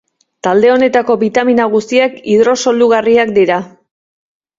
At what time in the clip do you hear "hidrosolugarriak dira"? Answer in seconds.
2.31-3.59